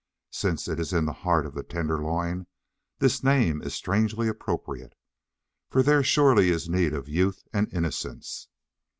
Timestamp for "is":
0.79-0.93, 3.61-3.75, 6.49-6.67